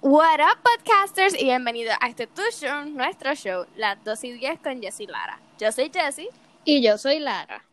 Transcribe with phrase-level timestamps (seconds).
[0.00, 1.34] What up, podcasters?
[1.34, 5.40] Y bienvenidos a este tu show, nuestro show, las 2 y 10 con Jessie Lara.
[5.58, 6.28] Yo soy Jessie.
[6.64, 7.64] Y yo soy Lara.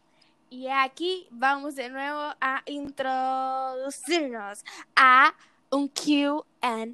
[0.50, 4.66] Y aquí vamos de nuevo a introducirnos
[4.96, 5.36] a
[5.70, 6.88] un QA.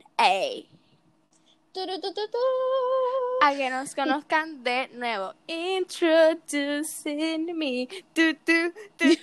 [3.41, 5.33] A que nos conozcan de nuevo.
[5.47, 7.87] Introducing me.
[8.13, 9.05] Tu, tu, tu.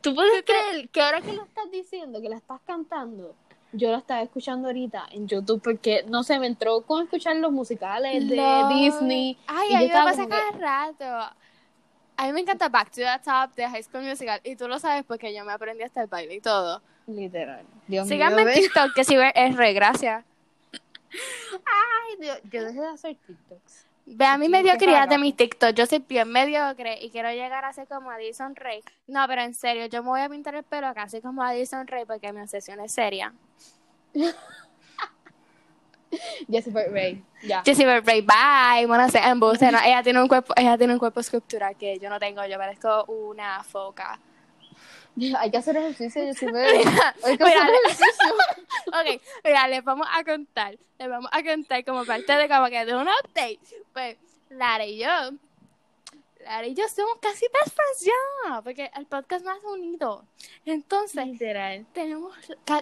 [0.00, 3.34] ¿Tú puedes creer que ahora que lo estás diciendo, que la estás cantando,
[3.76, 7.52] yo la estaba escuchando ahorita en YouTube porque, no sé, me entró con escuchar los
[7.52, 8.36] musicales de.
[8.74, 9.36] Disney.
[9.46, 11.34] Ay, y a mí me pasa que- cada rato.
[12.16, 14.78] A mí me encanta Back to the Top de High School Musical y tú lo
[14.78, 16.80] sabes porque yo me aprendí hasta el baile y todo.
[17.06, 17.64] Literal.
[17.88, 20.24] Dios Síganme en TikTok que si es re, gracias.
[21.52, 23.86] Ay, Dios, yo dejé de hacer TikToks.
[24.06, 25.70] Ve a mi Sí, mediocridad de mis TikTok.
[25.74, 28.82] Yo soy bien mediocre y quiero llegar a ser como Addison Rey.
[29.06, 32.04] No, pero en serio, yo me voy a pintar el pelo casi como Addison Rey
[32.04, 33.32] porque mi obsesión es seria.
[36.48, 37.62] Jessica Ray, ya.
[37.64, 38.86] Jessie Rey, bye.
[38.86, 42.08] Bueno, se embuste, no, ella tiene un cuerpo, ella tiene un cuerpo escultural que yo
[42.08, 42.44] no tengo.
[42.46, 44.18] Yo parezco una foca.
[45.38, 46.84] Hay que hacer ejercicio, Jessica Ray.
[47.24, 48.34] Hay que Mira, hacer ejercicio.
[48.86, 52.84] Ok, mira, les vamos a contar, les vamos a contar como parte de como que
[52.84, 53.60] de un update.
[53.92, 54.16] Pues,
[54.50, 55.08] Lara y yo,
[56.44, 60.24] Lara y yo somos casi best friends ya, porque el podcast más unido.
[60.64, 61.86] Entonces, Literal.
[61.92, 62.34] tenemos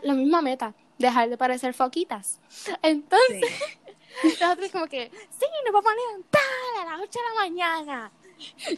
[0.03, 2.41] la misma meta, dejar de parecer foquitas.
[2.83, 3.53] Entonces,
[4.25, 6.43] nosotros como que, sí, nos vamos a levantar
[6.81, 8.13] a las 8 de la mañana.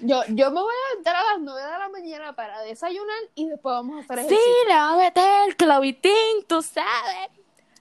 [0.03, 3.49] Yo, yo me voy a levantar a las 9 de la mañana para desayunar y
[3.49, 4.65] después vamos a hacer Sí, ejercicio.
[4.69, 7.29] le vamos a meter clovitín, tú sabes.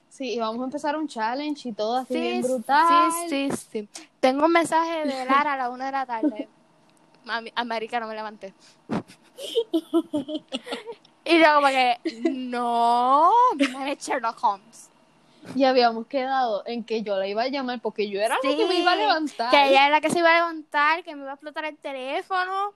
[0.08, 3.10] Sí, y vamos a empezar un challenge y todo así Sí, bien brutal.
[3.28, 3.88] Sí, sí, sí.
[4.20, 6.48] Tengo un mensaje de Lara a las 1 de la tarde.
[7.24, 8.54] Mami, América, no me levanté.
[11.24, 11.98] y yo como que,
[12.30, 14.90] no, me Sherlock Holmes.
[15.54, 18.66] Y habíamos quedado en que yo la iba a llamar porque yo era la que
[18.66, 19.50] me iba a Sí, levantar.
[19.50, 21.76] Que ella era la que se iba a levantar, que me iba a explotar el
[21.76, 22.72] teléfono.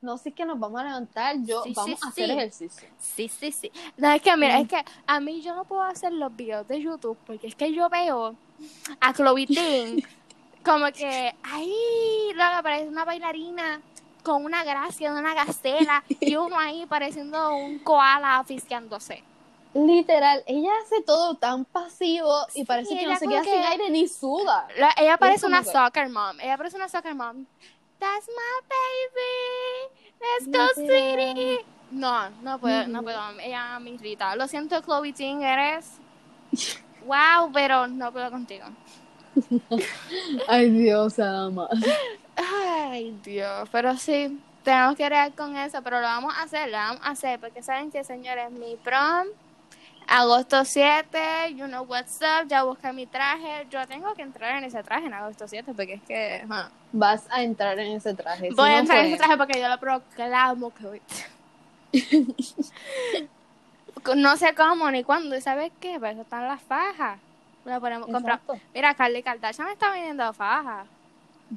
[0.00, 2.32] No sé que nos vamos a levantar, yo Sí, vamos sí, a hacer sí.
[2.32, 2.88] ejercicio.
[2.98, 3.70] Sí, sí, sí.
[3.96, 4.62] No, es que, mira, Mm.
[4.62, 7.72] es que a mí yo no puedo hacer los videos de YouTube porque es que
[7.72, 8.34] yo veo
[9.00, 10.02] a Chloe Ting
[10.64, 13.80] como que, ahí, loca, parece una bailarina
[14.22, 19.22] con una gracia de una gacela y uno ahí pareciendo un koala asfixiándose.
[19.74, 23.66] Literal, ella hace todo tan pasivo y Sí, parece que no se queda sin que-
[23.66, 24.68] aire ni suda.
[24.76, 26.38] La- ella parece una que- soccer mom.
[26.40, 27.46] Ella parece una soccer mom.
[27.98, 30.12] That's my baby.
[30.20, 31.64] Let's go, sweetie.
[31.90, 33.18] No, no puedo, no puedo.
[33.40, 34.34] Ella me irrita.
[34.36, 35.86] Lo siento, Chloe Ting, eres.
[37.04, 38.64] Wow, pero no puedo contigo.
[40.48, 41.68] Ay, Dios, nada más.
[42.36, 43.68] Ay, Dios.
[43.70, 47.10] Pero sí, tenemos que rear con eso, pero lo vamos a hacer, lo vamos a
[47.10, 47.38] hacer.
[47.40, 49.26] Porque saben que, señores, mi prom,
[50.08, 53.66] agosto 7, you know what's up, ya busqué mi traje.
[53.70, 56.44] Yo tengo que entrar en ese traje en agosto 7, porque es que.
[56.92, 58.48] Vas a entrar en ese traje.
[58.48, 61.02] si Voy a no entrar en ese traje porque yo lo proclamo que voy.
[64.16, 65.36] no sé cómo ni cuándo.
[65.36, 65.98] ¿Y sabes qué?
[66.00, 67.18] Para eso están las fajas.
[67.64, 68.58] Lo ponemos, compra- Exacto.
[68.74, 70.86] Mira, Carly Kardashian está vendiendo fajas.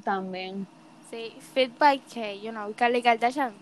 [0.04, 0.66] También.
[1.10, 3.54] Sí, Fit by K, you know, Carly Kardashian.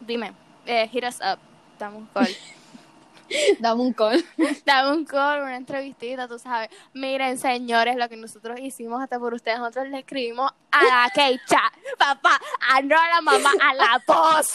[0.00, 0.32] Dime,
[0.66, 1.38] eh, hit us up.
[1.78, 2.28] Dame un call.
[3.60, 4.24] Dame un call.
[4.64, 6.70] Dame un call, una entrevistita, tú sabes.
[6.94, 11.60] Miren, señores, lo que nosotros hicimos hasta por ustedes, nosotros le escribimos a la Keisha,
[11.98, 12.40] papá,
[12.72, 14.54] a no a la mamá, a la voz.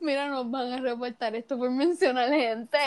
[0.00, 2.78] Mira, nos van a reportar esto por mencionar gente.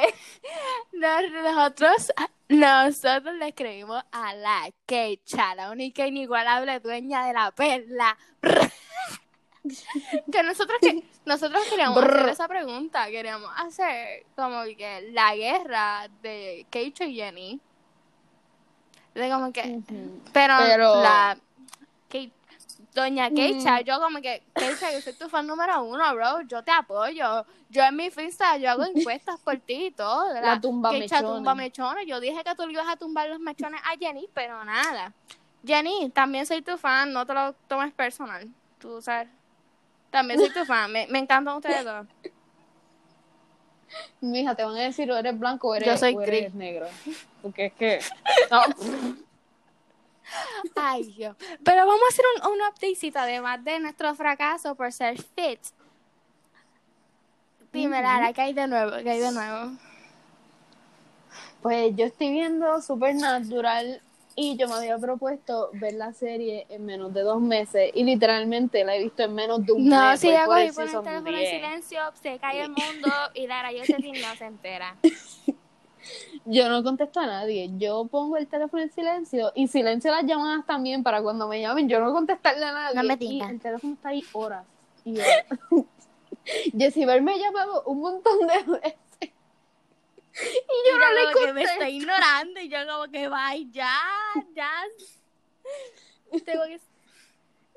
[0.93, 2.11] Nos- Nosotros,
[2.49, 8.17] nosotros le escribimos a la Keisha, la única inigualable dueña de la perla.
[10.31, 16.65] que nosotros que nosotros queríamos hacer esa pregunta, queríamos hacer como que la guerra de
[16.69, 17.59] Keisha y Jenny.
[19.15, 19.79] De como que
[20.33, 21.37] pero, Pero- la
[22.09, 22.31] Ke-
[22.95, 23.83] Doña Keisha, Mm.
[23.83, 27.45] yo como que, Keisha, yo soy tu fan número uno, bro, yo te apoyo.
[27.69, 30.33] Yo en mi Insta, yo hago encuestas por ti y todo.
[30.41, 31.35] La tumba Keisha mechones.
[31.35, 32.07] tumba mechones.
[32.07, 35.11] Yo dije que tú le ibas a tumbar los mechones a Jenny, pero nada.
[35.65, 38.47] Jenny, también soy tu fan, no te lo tomes personal.
[38.79, 39.27] Tú sabes.
[40.09, 42.07] También soy tu fan, me, me encantan ustedes dos.
[44.21, 46.87] Mija, te van a decir o eres blanco o eres, Yo soy o eres negro.
[47.41, 47.99] Porque es que.
[48.49, 48.61] No.
[50.75, 51.35] Ay, Dios.
[51.63, 55.59] Pero vamos a hacer un, un updatecito, además de nuestro fracaso por ser fit.
[57.71, 58.01] Dime.
[58.01, 58.91] Lara, ¿qué hay de nuevo?
[59.03, 59.71] ¿Qué hay de nuevo?
[61.61, 64.01] Pues yo estoy viendo Supernatural
[64.35, 68.83] Y yo me había propuesto ver la serie en menos de dos meses y literalmente
[68.83, 70.19] la he visto en menos de un No, mes.
[70.19, 71.49] si voy yo por cogí el por el teléfono en 10.
[71.49, 74.95] silencio, se cae el mundo y Lara Josephine no se entera.
[76.45, 77.71] Yo no contesto a nadie.
[77.77, 81.89] Yo pongo el teléfono en silencio y silencio las llamadas también para cuando me llamen.
[81.89, 82.95] Yo no contestarle a nadie.
[82.95, 84.65] No me y el teléfono está ahí horas.
[85.03, 85.17] Y.
[86.77, 88.99] Jessibel me ha llamado un montón de veces.
[90.37, 91.73] Y yo no le como que me contesto.
[91.73, 93.89] está ignorando y yo como que bye, ya,
[94.53, 94.69] ya.
[96.45, 96.81] Tengo que...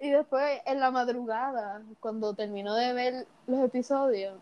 [0.00, 4.38] Y después en la madrugada, cuando termino de ver los episodios,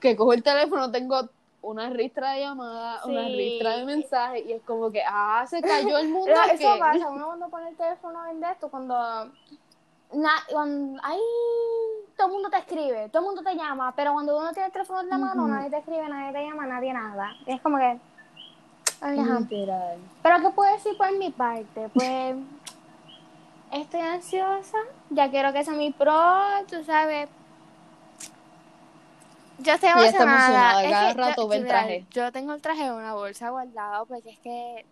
[0.00, 1.28] que cojo el teléfono, tengo
[1.62, 3.36] una ristra de llamadas, una Sí.
[3.36, 6.30] ristra de mensajes y es como que, ah, se cayó el mundo.
[6.52, 8.94] Eso pasa, uno cuando pone el teléfono en esto, cuando,
[10.14, 11.20] na- cuando ahí
[12.16, 14.72] todo el mundo te escribe, todo el mundo te llama, pero cuando uno tiene el
[14.72, 17.32] teléfono en la mano, nadie te escribe, nadie te llama, nadie nada.
[17.46, 17.98] Y es como que...
[19.02, 19.98] Literal.
[20.22, 21.88] Pero ¿qué puedo decir por mi parte?
[21.94, 22.36] Pues
[23.72, 24.76] estoy ansiosa,
[25.10, 26.14] ya quiero que sea mi pro,
[26.68, 27.28] tú sabes.
[29.62, 30.82] Yo estoy Ella está emocionada.
[30.82, 32.06] emocionada, Es que rato yo, ve el traje.
[32.10, 34.84] Yo tengo el traje en una bolsa guardado porque es que...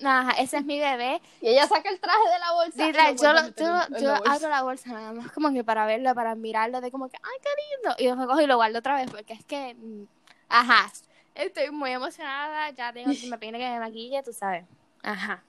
[0.00, 1.20] Nada, ese es mi bebé.
[1.40, 2.86] Y ella saca el traje de la bolsa.
[2.86, 4.32] lo yo, lo, yo, yo la bolsa.
[4.34, 7.38] abro la bolsa nada más como que para verlo, para mirarlo, de como que, ay,
[7.42, 7.96] qué lindo.
[7.98, 10.04] Y después cojo y lo guardo otra vez porque es que, mm,
[10.48, 10.90] ajá,
[11.34, 14.64] estoy muy emocionada, ya tengo, me pide que me maquille, tú sabes.
[15.02, 15.42] Ajá.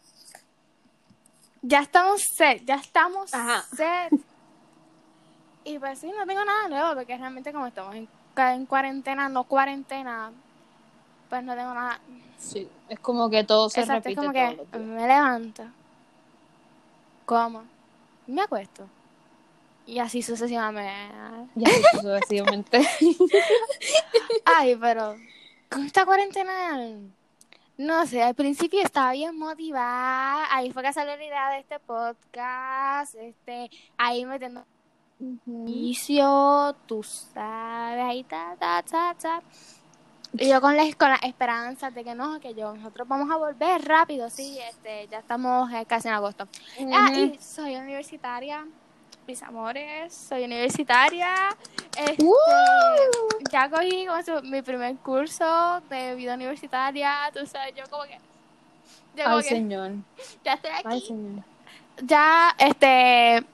[1.61, 3.63] Ya estamos set, ya estamos Ajá.
[3.75, 4.11] set.
[5.63, 9.43] Y pues sí, no tengo nada nuevo porque realmente como estamos en, en cuarentena, no
[9.43, 10.31] cuarentena,
[11.29, 11.99] pues no tengo nada.
[12.37, 14.83] Sí, es como que todo se Exacto, es repite como todos que los días.
[14.83, 15.63] me levanto,
[17.25, 17.63] como,
[18.27, 18.87] me acuesto.
[19.85, 20.91] Y así sucesivamente.
[21.55, 21.69] Ya,
[22.01, 22.87] sucesivamente.
[24.45, 25.15] Ay, pero
[25.69, 26.87] con esta cuarentena,
[27.77, 30.45] no sé, al principio estaba bien motivada.
[30.55, 33.15] Ahí fue que salió la idea de este podcast.
[33.15, 34.63] Este, ahí metiendo
[35.47, 39.41] inicio, tú sabes, ahí ta, ta, ta, ta.
[40.37, 43.37] Y yo con la, con la esperanza de que no, que yo, nosotros vamos a
[43.37, 46.47] volver rápido, sí, este, ya estamos eh, casi en agosto.
[46.91, 48.65] Ah, y soy universitaria,
[49.27, 51.55] mis amores, soy universitaria.
[51.95, 52.23] Este,
[53.51, 58.17] ya cogí como su- mi primer curso de vida universitaria, tú sabes, yo como que,
[59.15, 59.91] yo como Ay, que, señor.
[60.43, 61.43] ya estoy aquí Ay, señor.
[62.01, 63.45] ya, este,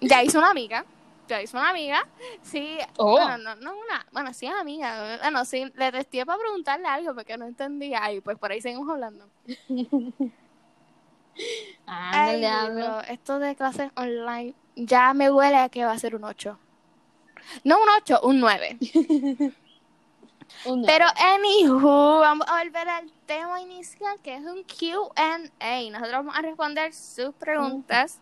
[0.00, 0.84] ya hice una amiga,
[1.38, 2.06] hice una amiga,
[2.42, 3.12] sí, Oh.
[3.12, 7.14] bueno, no, no una, bueno, sí es amiga, bueno, sí, le testé para preguntarle algo
[7.14, 9.28] porque no entendía y pues por ahí seguimos hablando.
[11.86, 12.74] Ay, ándale.
[12.74, 16.58] pero esto de clases online ya me huele a que va a ser un 8.
[17.64, 18.78] No un 8, un 9.
[20.66, 20.82] Uno.
[20.84, 25.90] Pero anywho, vamos a volver al tema inicial que es un Q&A.
[25.90, 28.18] Nosotros vamos a responder sus preguntas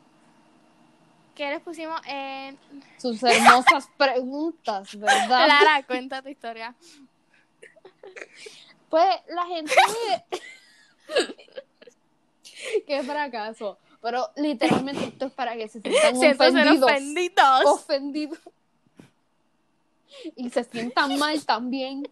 [1.39, 2.59] que les pusimos en...
[2.99, 5.47] Sus hermosas preguntas, ¿verdad?
[5.47, 6.75] Lara, cuenta tu historia.
[8.91, 9.73] Pues la gente.
[12.87, 13.79] Qué fracaso.
[14.03, 16.83] Pero literalmente esto es para que se sientan ofendidos.
[16.83, 17.65] ofendidos.
[17.67, 18.39] Ofendidos.
[20.35, 22.09] Y se sientan mal también.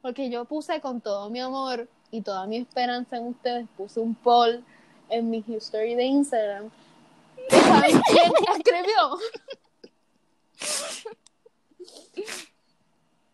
[0.00, 4.16] Porque yo puse con todo mi amor y toda mi esperanza en ustedes, puse un
[4.16, 4.64] poll
[5.08, 6.70] en mi history de Instagram.
[7.50, 9.18] ¿Y ¿Saben quién escribió?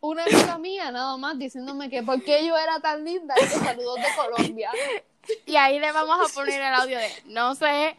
[0.00, 3.48] Una amiga mía nada más diciéndome que por qué yo era tan linda y que
[3.48, 4.70] saludos de Colombia.
[5.44, 7.96] Y ahí le vamos a poner el audio de no sé.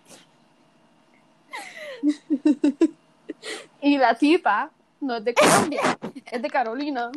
[3.81, 5.81] Y la tipa no es de Colombia,
[6.25, 7.11] es de Carolina.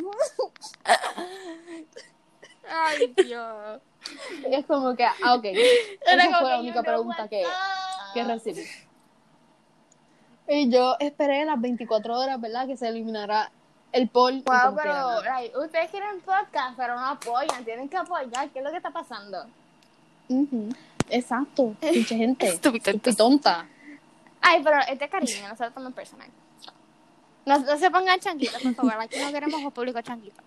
[2.69, 3.81] Ay, Dios.
[4.49, 5.45] Y es como que, ah, ok.
[5.45, 7.43] Esa fue la única pregunta que.
[8.13, 8.63] Que recibí.
[10.47, 12.67] Y yo esperé las 24 horas, ¿verdad?
[12.67, 13.51] Que se eliminara
[13.91, 14.43] el poll.
[14.45, 18.49] Wow, pero ustedes quieren podcast, pero no apoyan, tienen que apoyar.
[18.49, 19.45] ¿Qué es lo que está pasando?
[20.27, 20.69] Ujú.
[21.09, 21.75] Exacto.
[21.79, 22.47] Pinche gente.
[22.49, 23.15] Estúpido.
[23.15, 23.67] Tonta.
[24.41, 26.27] Ay, pero es de cariño, no se lo tomen personal.
[27.45, 28.93] No, no se pongan changuitos, por favor.
[28.99, 30.41] Aquí no queremos un público changuito.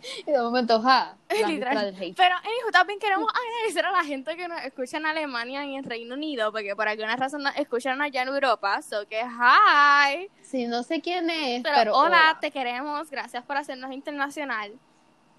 [0.26, 1.16] Y de momento, ja.
[1.46, 1.94] Literal.
[2.16, 5.84] Pero, anywho, también queremos agradecer a la gente que nos escucha en Alemania y en
[5.84, 8.80] Reino Unido, porque por alguna razón nos escuchan allá en Europa.
[8.82, 10.28] So que, hi.
[10.42, 13.10] Sí, no sé quién es, Pero, pero, hola, te queremos.
[13.10, 14.72] Gracias por hacernos internacional.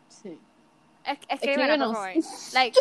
[0.08, 0.40] Sí.
[1.06, 1.98] Es, escríbenos.
[2.54, 2.78] Like,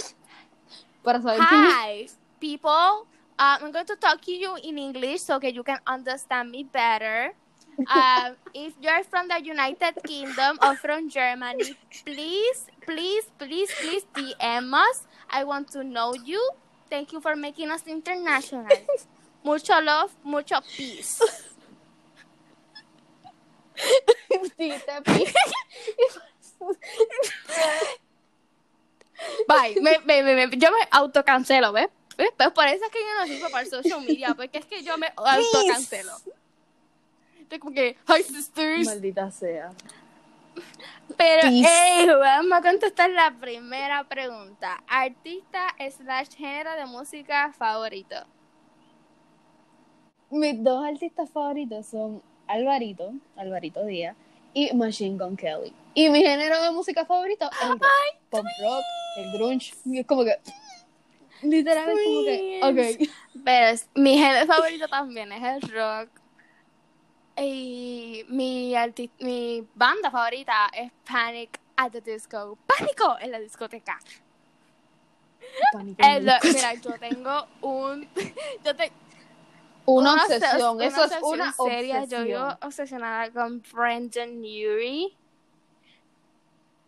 [1.03, 1.47] Para saber es.
[1.49, 2.09] Hi,
[2.41, 3.07] people.
[3.41, 6.65] Um, I'm going to talk to you in English so that you can understand me
[6.65, 7.35] better.
[7.79, 14.75] Um, if you're from the United Kingdom or from Germany, please, please, please, please DM
[14.75, 16.41] us I want to know you.
[16.91, 18.67] Thank you for making us international.
[19.45, 21.21] mucho love, mucho peace.
[29.47, 29.75] Bye.
[29.81, 31.89] Me, me, me- yo me autocancelo, ¿ves?
[32.17, 32.31] ¿Ves?
[32.37, 34.83] Pues por eso es que yo no sirvo para el social media, porque es que
[34.83, 36.13] yo me autocancelo.
[37.59, 38.87] Como que, hi sisters.
[38.87, 39.71] Maldita sea.
[41.17, 44.83] Pero, hey, vamos a contestar la primera pregunta.
[44.87, 48.17] Artista slash género de música favorito.
[50.31, 54.15] Mis dos artistas favoritos son Alvarito, Alvarito Díaz,
[54.53, 55.73] y Machine Gun Kelly.
[55.95, 57.79] Y mi género de música favorito es el
[58.29, 58.83] pop rock,
[59.19, 59.73] el grunge.
[59.87, 60.37] Y es como que.
[61.43, 62.61] Literal, es como que.
[63.01, 63.11] Ok.
[63.45, 66.11] Pero es- mi género favorito también es el rock.
[67.41, 68.75] Y mi,
[69.21, 72.59] mi banda favorita es Panic at the Disco.
[72.67, 73.17] ¡Pánico!
[73.21, 73.99] En la discoteca.
[75.73, 78.09] Pánico en mira, yo tengo un.
[78.65, 78.93] Yo te,
[79.87, 81.95] Una obs- obsesión, eso es una seria.
[82.05, 82.25] Yo obsesión.
[82.25, 85.17] vivo obsesionada con Brendan Urie.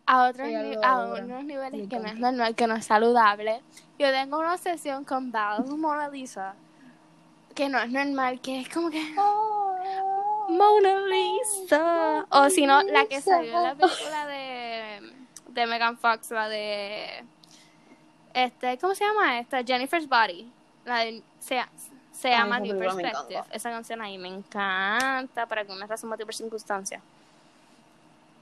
[0.05, 0.47] A otros
[0.83, 3.61] a unos niveles que no es normal, que no es saludable.
[3.97, 6.55] Yo tengo una obsesión con of Mona Lisa.
[7.55, 9.01] Que no es normal, que es como que.
[10.57, 12.25] Mona Lisa.
[12.29, 15.13] O si no, la que salió en la película de,
[15.49, 17.23] de Megan Fox, la de.
[18.33, 19.63] Este, ¿cómo se llama esta?
[19.63, 20.49] Jennifer's Body.
[20.85, 21.63] La de, se,
[22.11, 23.43] se Ay, llama New Perspective.
[23.51, 27.01] Esa canción ahí me encanta, para alguna razón, motivo por circunstancia.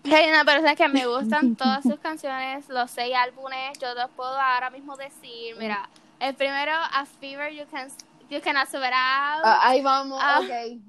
[0.06, 4.40] Hay una persona que me gustan todas sus canciones, los seis álbumes, yo te puedo
[4.40, 5.90] ahora mismo decir, mira,
[6.20, 7.90] el primero, A Fever You, can,
[8.30, 8.84] you Cannot Out.
[9.44, 10.40] Ah, ahí vamos, Ah.
[10.42, 10.80] ok.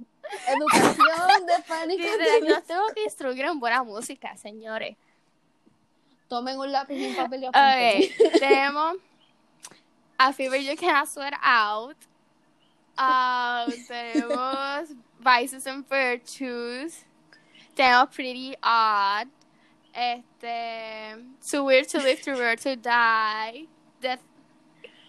[0.49, 2.02] Educación de pánico.
[2.02, 4.96] Dice, yo tengo que instruir en buena música, señores.
[6.28, 8.02] Tomen un lápiz y un papel y apunten.
[8.30, 8.96] Ok, tenemos
[10.18, 11.96] A Fever You Cannot Sweat Out.
[12.96, 17.04] Ah, tenemos Vices and Virtues.
[17.75, 19.28] Tenemos Pretty Odd.
[19.92, 21.16] Este.
[21.50, 23.66] Too Weird to Live, Too Rare to Die.
[24.00, 24.20] Death.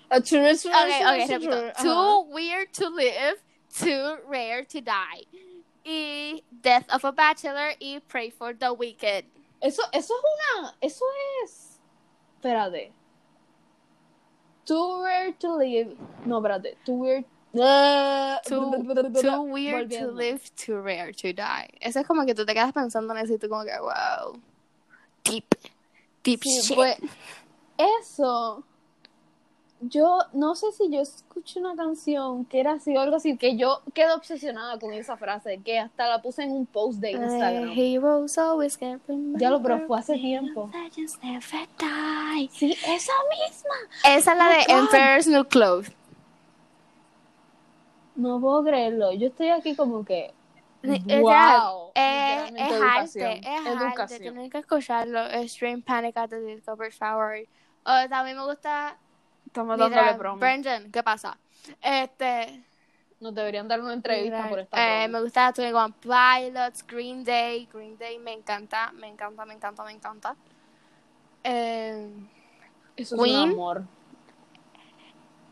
[0.10, 1.50] A true, true, Ok, true, ok, true, repito.
[1.52, 1.70] true.
[1.70, 1.84] Ajá.
[1.84, 3.38] Too Weird to Live,
[3.78, 5.26] Too Rare to Die.
[5.84, 9.26] Y Death of a Bachelor y Pray for the Wicked.
[9.62, 10.76] Eso, eso es una.
[10.82, 11.06] Eso
[11.44, 11.80] es.
[12.40, 12.92] Espérate.
[14.66, 15.96] Too rare to live.
[16.26, 16.78] No, espérate.
[16.86, 17.26] Too weird.
[17.54, 18.72] Uh, Too,
[19.22, 21.68] too weird to live, too rare to die.
[21.82, 24.40] Eso es como que tú te quedas pensando en eso y tú como que, wow.
[25.26, 25.56] Deep.
[26.24, 26.76] Deep Sí, shit.
[26.76, 26.98] pues,
[27.78, 28.64] eso.
[29.84, 33.58] Yo no sé si yo escuché una canción que era así o algo así, que
[33.58, 37.74] yo quedé obsesionada con esa frase, que hasta la puse en un post de Instagram.
[39.40, 40.70] Ya lo, pero fue hace tiempo.
[42.52, 43.74] Sí, esa misma.
[44.06, 44.66] Esa es la Oh de.
[44.80, 45.92] Emperor's New Clothes.
[48.16, 49.12] No puedo creerlo.
[49.14, 50.32] Yo estoy aquí como que.
[50.84, 51.92] Wow.
[51.96, 53.70] es, es arte, es arte.
[53.70, 54.20] Educación.
[54.22, 55.20] Tienes que escucharlo.
[55.48, 57.36] Stream Panic at the Disco, por favor.
[57.84, 58.96] O también me gusta.
[59.52, 60.40] Estamos dándole promo.
[60.40, 61.38] Brendan, ¿qué pasa?
[61.82, 62.64] Este.
[63.20, 67.68] Nos deberían dar una entrevista por esta Eh, me gusta Twenty One Pilots, Green Day.
[67.72, 70.36] Green Day me encanta, me encanta, me encanta, me encanta.
[71.44, 72.10] Eh,
[72.96, 73.40] Eso es Queen.
[73.42, 73.84] un amor.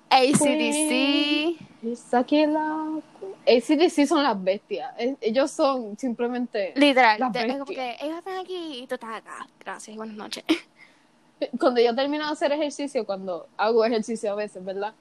[0.09, 1.57] ACDC.
[1.83, 2.99] Es aquí la...
[3.45, 4.93] ACDC son las bestias.
[4.97, 6.73] Es- Ellos son simplemente...
[6.75, 9.45] Literal, Las es como que ellos están aquí y tú estás acá.
[9.59, 10.43] Gracias, buenas noches.
[11.59, 14.93] Cuando yo termino de hacer ejercicio, cuando hago ejercicio a veces, ¿verdad?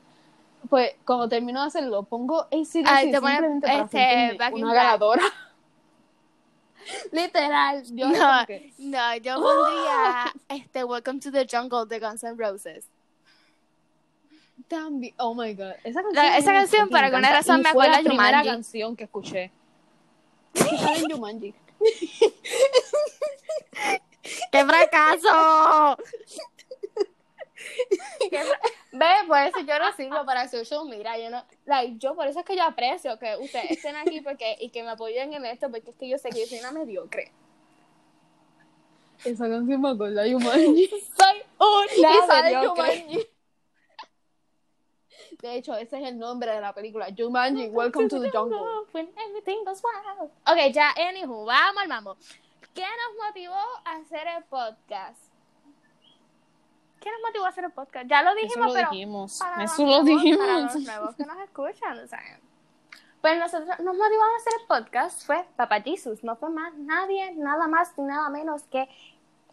[0.69, 5.23] Pues cuando termino de hacerlo, pongo ACDC Ay, te simplemente para este, una ganadora.
[7.13, 7.83] Literal.
[7.93, 12.87] Yo No, que- no, yo pondría este Welcome to the Jungle de Guns N' Roses.
[14.69, 17.93] También, oh my god, esa canción, La- esa canción, por alguna razón, me fue acuerda
[17.93, 19.51] la a primera canción que escuché.
[20.55, 21.55] En Jumanji.
[24.53, 25.97] ¡Qué fracaso!
[28.31, 28.61] ¿Qué fra-
[28.93, 31.19] Ve, por eso yo no sirvo para social media.
[31.19, 34.57] Yo no, like, yo por eso es que yo aprecio que ustedes estén aquí porque,
[34.61, 36.73] y que me apoyen en esto, porque es que yo sé que yo soy una
[36.73, 37.31] mediocre.
[39.25, 40.89] Esa canción me acuerda de Jumanji.
[40.89, 41.43] Soy
[41.97, 43.29] Y una sale mediocre.
[45.43, 47.09] De hecho, ese es el nombre de la película.
[47.17, 48.87] Jumanji, Welcome to the Jungle.
[48.93, 50.31] When everything goes wild.
[50.47, 52.17] Ok, ya, anywho, vamos al mambo.
[52.79, 55.21] ¿Qué nos motivó a hacer el podcast?
[57.01, 58.07] ¿Qué nos motivó a hacer el podcast?
[58.09, 59.39] Ya lo dijimos, Eso lo pero dijimos.
[59.41, 60.47] para Eso los lo nuevos- dijimos.
[60.47, 62.21] Para los nuevos que nos escuchan, o sea.
[63.21, 67.35] Pues nosotros nos motivamos a hacer el podcast fue Papá Jesus, no fue más nadie,
[67.35, 68.89] nada más ni nada menos que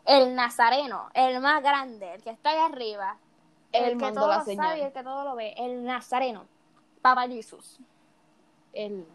[0.06, 3.18] el Nazareno, el más grande, el que está ahí arriba,
[3.72, 4.68] Él el que todo la lo señal.
[4.68, 6.46] sabe y el que todo lo ve, el nazareno,
[7.02, 7.80] Papa Jesús.
[8.74, 9.08] Él,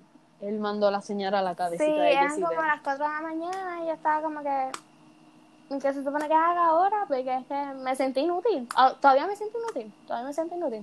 [0.43, 3.21] él mandó la señal a la Sí, cabecita de eran como las 4 de la
[3.21, 4.71] mañana y yo estaba como que,
[5.81, 7.05] ¿qué se supone que haga ahora?
[7.07, 8.69] Porque es que me sentí inútil.
[8.77, 10.83] Ah, todavía me siento inútil, todavía me siento inútil.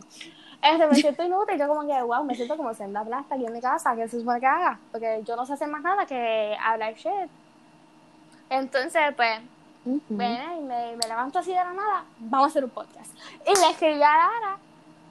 [0.62, 3.54] Este, me siento inútil, yo como que, wow, me siento como senda plasta aquí en
[3.54, 4.80] mi casa, ¿qué se supone que haga?
[4.92, 7.30] Porque yo no sé hacer más nada que hablar shit.
[8.50, 9.40] Entonces, pues,
[9.86, 10.02] Ujú.
[10.10, 13.14] Ven, y me, me levanto así de la nada, vamos a hacer un podcast.
[13.46, 14.58] Y le escribí a Lara,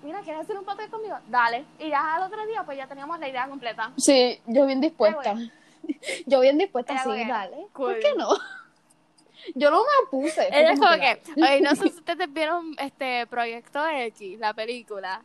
[0.02, 1.16] mira, ¿quieres hacer un podcast conmigo?
[1.28, 1.64] Dale.
[1.78, 3.92] Y ya al otro día, pues ya teníamos la idea completa.
[3.96, 5.34] Sí, yo bien dispuesta.
[6.26, 7.68] Yo bien dispuesta, Era sí, dale.
[7.72, 7.92] cool.
[7.92, 8.28] ¿Por qué no?
[9.54, 10.48] Yo no me opuse.
[10.48, 14.52] fue Ella es como que, oye, no sé si ustedes vieron este Proyecto X, la
[14.52, 15.22] película.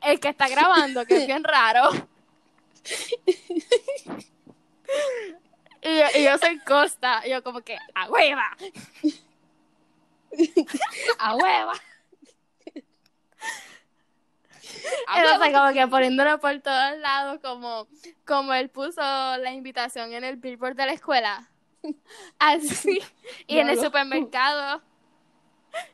[0.00, 1.90] El que está grabando, que es bien raro.
[5.82, 8.56] Y yo, y yo soy Costa, y yo como que, ¡a hueva!
[11.18, 11.72] a hueva.
[15.38, 17.86] Como que poniéndolo por todos lados, como,
[18.26, 21.48] como él puso la invitación en el billboard de la escuela.
[22.38, 23.00] Así.
[23.46, 24.82] Y en el supermercado.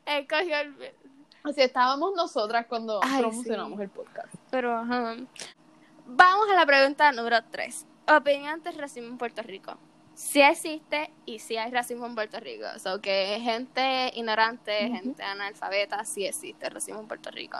[0.05, 0.75] Él cogió el.
[1.43, 3.83] Así estábamos nosotras cuando Ay, promocionamos sí.
[3.83, 4.33] el podcast.
[4.49, 5.15] Pero, ajá.
[6.07, 7.85] Vamos a la pregunta número 3.
[8.07, 9.77] Opinión del racismo en Puerto Rico.
[10.15, 12.65] Si existe y si hay racismo en Puerto Rico.
[12.75, 17.59] O sea, que gente ignorante, gente analfabeta, sí existe racismo en Puerto Rico.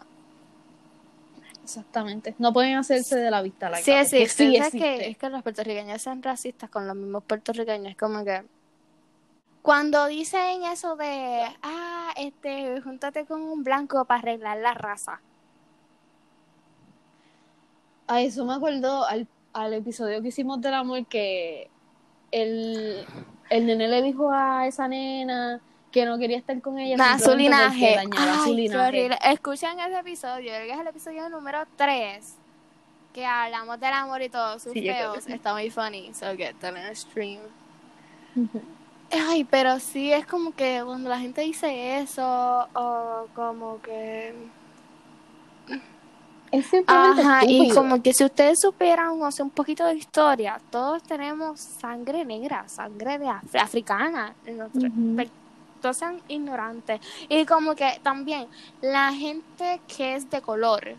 [1.65, 2.35] Exactamente.
[2.37, 3.83] No pueden hacerse de la vista larga.
[3.83, 4.27] Sí existe.
[4.27, 7.91] Sí Es que, es que los puertorriqueños son racistas con los mismos puertorriqueños.
[7.91, 8.43] Es como que.
[9.63, 11.41] Cuando dicen eso de.
[11.63, 15.21] Ah, este, júntate con un blanco para arreglar la raza.
[18.05, 21.71] A eso me acuerdo al, al episodio que hicimos del amor que
[22.29, 23.03] el,
[23.49, 25.59] el nene le dijo a esa nena
[25.95, 26.97] que no quería estar con ella.
[26.97, 27.95] Nada, su linaje.
[27.95, 29.09] dañaba su Ay, qué linaje.
[29.31, 32.35] Escuchen ese episodio, creo que es el episodio número 3.
[33.13, 35.23] Que hablamos del amor y todos sus Sí, feos.
[35.23, 35.31] sí.
[35.31, 36.13] Está muy funny.
[36.13, 37.39] So get them in a stream.
[39.09, 44.33] Ay, pero sí es como que cuando la gente dice eso, o como que.
[46.51, 50.59] Es simplemente Ajá, y como que si ustedes supieran, o sea, un poquito de historia,
[50.69, 54.89] todos tenemos sangre negra, sangre de af- africana en nuestro,
[55.93, 57.01] son ignorantes.
[57.29, 58.47] Y como que también
[58.81, 60.95] la gente que es de color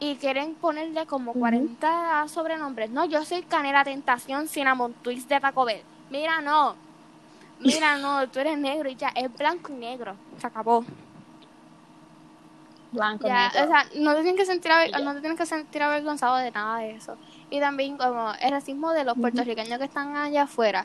[0.00, 1.40] y quieren ponerle como Ujú.
[1.40, 2.90] 40 sobrenombres.
[2.90, 5.82] No, yo soy Canela Tentación Cinnamon Twist de Taco Bell.
[6.10, 6.74] Mira, no.
[7.60, 10.16] Mira, no, tú eres negro y ya, es blanco y negro.
[10.40, 10.84] Se acabó.
[12.90, 13.64] Blanco, Ya, negro.
[13.64, 14.70] o sea, no te tienes que sentir
[15.02, 17.16] no te tienes que sentir avergonzado de nada de eso.
[17.48, 20.84] Y también como el racismo de los puertorriqueños que están allá afuera,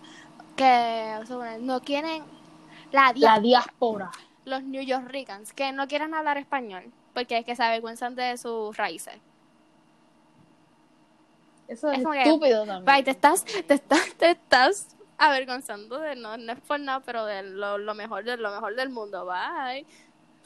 [0.56, 2.24] que o sea, bueno, no quieren
[2.92, 4.12] la, dia- la diáspora.
[4.46, 8.76] los New Yorkers que no quieren hablar español porque es que se avergüenzan de sus
[8.78, 9.16] raíces.
[11.68, 12.86] Eso es, Es como que, estúpido también.
[12.86, 17.26] Bye, te estás, te estás, te estás avergonzando de no, no es por nada, pero
[17.26, 19.86] de lo, lo mejor de lo mejor del mundo, bye.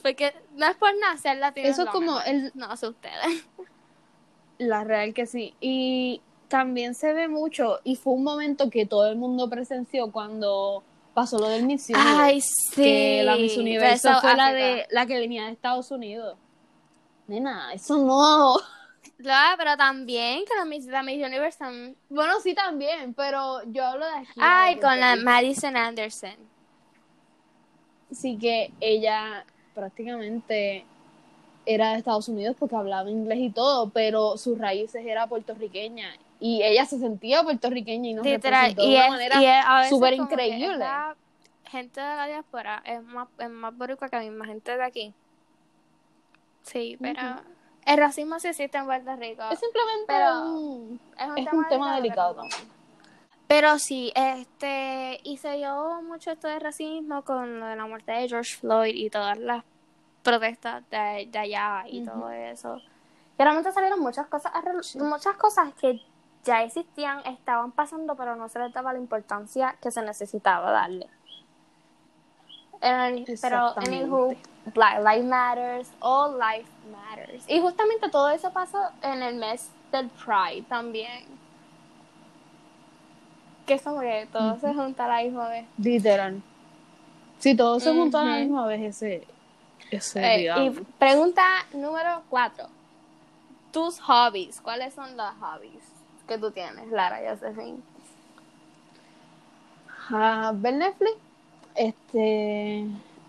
[0.02, 1.68] Porque no es por nada ser latino.
[1.68, 2.24] Eso es como mejor.
[2.28, 3.46] el- No, sé ustedes.
[4.58, 5.54] La real que sí.
[5.60, 10.84] Y también se ve mucho, y fue un momento que todo el mundo presenció cuando
[11.14, 12.76] pasó lo del Miss Universe, Ay, sí.
[12.76, 16.38] que la Miss Universo fue la de la que venía de Estados Unidos.
[17.28, 18.56] Nena, eso no.
[19.18, 24.06] Claro, pero también que la Miss, la Miss Universe Bueno, sí también, pero yo hablo
[24.06, 24.40] de aquí.
[24.40, 25.16] Ay, con la.
[25.16, 26.36] Madison Anderson.
[28.12, 30.86] Sí que ella prácticamente
[31.66, 36.62] era de Estados Unidos porque hablaba inglés y todo, pero sus raíces era puertorriqueña y
[36.64, 38.72] ella se sentía puertorriqueña y nos Literal.
[38.72, 40.86] representó de Y una es, manera súper increíble.
[41.66, 45.14] gente de la diáspora es más, es más boricua que la misma gente de aquí.
[46.64, 47.22] Sí, pero
[47.86, 49.44] el racismo sí existe en Puerto Rico.
[49.52, 52.34] es simplemente Pero- un- Es un es tema un tema delicado.
[52.34, 52.82] delicado pero- también.
[53.48, 58.14] Pero sí, este, y se dio mucho esto de racismo con lo de la muerte
[58.14, 59.64] de George Floyd y todas las
[60.24, 62.78] protestas de, de allá y todo eso.
[63.38, 64.54] Y realmente salieron muchas cosas,
[64.96, 66.00] muchas cosas que
[66.44, 71.08] ya existían, estaban pasando, pero no se les daba la importancia que se necesitaba darle.
[72.82, 73.98] En- pero, Exactamente.
[73.98, 74.34] anywho,
[74.74, 77.46] Black Lives Matters, All Life Matters.
[77.48, 81.26] Y justamente todo eso pasó en el mes del Pride también.
[83.68, 85.66] Que es como que todo se junta a la misma vez.
[85.78, 86.42] Literal.
[87.38, 89.28] Si todo se juntó a la misma vez, ese,
[89.92, 90.58] ese Eh, día.
[90.64, 92.68] y pregunta número cuatro.
[93.72, 94.60] Tus hobbies.
[94.62, 95.84] ¿Cuáles son los hobbies
[96.32, 97.80] que tú tienes, Lara Josephine?
[100.14, 101.14] a ver Netflix,
[101.76, 102.86] este,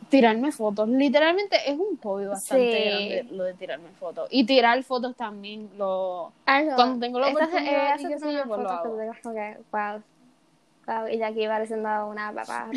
[0.08, 0.88] tirarme fotos.
[0.88, 2.84] Literalmente es un hobby bastante Sí.
[2.88, 4.28] grande lo de tirarme fotos.
[4.30, 6.32] Y tirar fotos también lo...
[6.46, 6.74] Ay, no.
[6.76, 10.02] Cuando tengo la Esta- oportunidad y pues lo que como que, wow.
[10.84, 12.68] Wow, y aquí pareciendo una papá.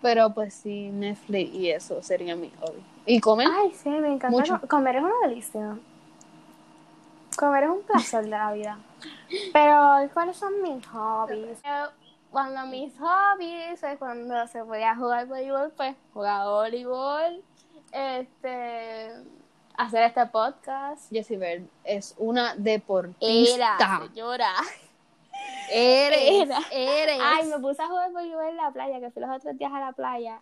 [0.00, 2.82] Pero pues sí, Netflix y eso sería mi hobby.
[3.04, 3.48] ¿Y comer?
[3.50, 4.30] Ay, sí, me encanta.
[4.30, 4.60] Mucho.
[4.60, 5.76] co- Comer es una delicia.
[7.38, 8.78] Comer es un placer de la vida.
[9.52, 11.58] Pero, ¿cuáles son mis hobbies?
[11.64, 11.84] Eh,
[12.30, 17.42] Cuando mis hobbies es cuando se podía jugar voleibol, pues jugaba voleibol.
[17.92, 19.12] Este.
[19.76, 21.08] Hacer este podcast.
[21.10, 24.00] Jessie Bird es una Era, deportista.
[24.12, 24.50] señora.
[25.70, 26.58] Eres, Era.
[26.72, 27.18] eres.
[27.22, 29.78] Ay, me puse a jugar voleibol en la playa, que fui los otros días a
[29.80, 30.40] la playa.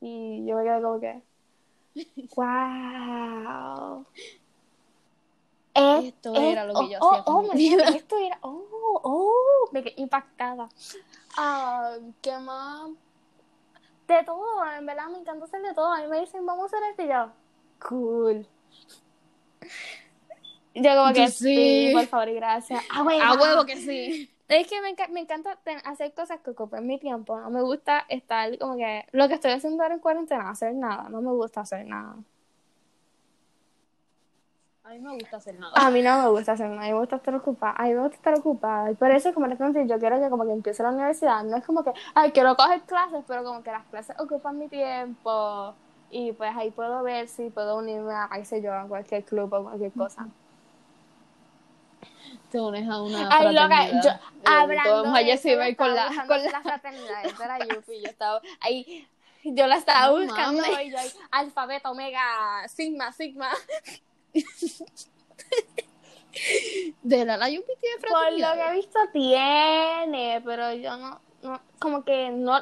[0.00, 1.22] Y yo me quedé como que.
[2.36, 4.06] ¡Wow!
[6.02, 7.84] Esto era lo que yo oh, hacía con oh, mi vida.
[7.88, 8.38] Esto era.
[8.42, 9.00] ¡Oh!
[9.02, 9.68] ¡Oh!
[9.72, 10.68] Me quedé impactada.
[11.36, 12.90] Ah, ¿Qué más?
[14.06, 15.92] De todo, en verdad me encanta hacer de todo.
[15.92, 17.30] A mí me dicen, vamos a hacer esto y yo.
[17.88, 18.46] Cool.
[20.74, 21.90] Yo como que sí, sí.
[21.92, 22.82] por favor y gracias.
[22.90, 23.22] A huevo.
[23.22, 24.30] A huevo que sí.
[24.48, 27.38] Es que me, enca- me encanta hacer cosas que ocupen mi tiempo.
[27.38, 31.10] No me gusta estar como que lo que estoy haciendo ahora en cuarentena, hacer nada.
[31.10, 32.16] No me gusta hacer nada.
[34.88, 35.72] A mí me gusta hacer nada.
[35.76, 36.80] A mí no me gusta hacer nada.
[36.82, 37.74] A mí me gusta estar ocupada.
[37.76, 38.90] A mí me gusta estar ocupada.
[38.90, 41.42] Y por eso, como les conté, yo quiero que como que empiece la universidad.
[41.44, 44.68] No es como que, ay, quiero coger clases, pero como que las clases ocupan mi
[44.68, 45.74] tiempo.
[46.10, 49.52] Y pues ahí puedo ver si puedo unirme a, qué sé yo, a cualquier club
[49.52, 50.26] o cualquier cosa.
[52.50, 54.02] Te unes a una Ay, loca, fraternidad.
[54.02, 56.50] yo, Eh, hablando de eso, Bird con la, con la...
[56.50, 59.06] la fraternidad, esa era Yupi, yo estaba ahí,
[59.44, 62.22] yo la estaba buscando y yo ahí, alfabeto, omega,
[62.68, 63.50] sigma, sigma,
[67.02, 68.72] De la la Yupi tiene por lo que he fraternidad.
[68.74, 72.60] visto tiene, pero yo no, no como que no,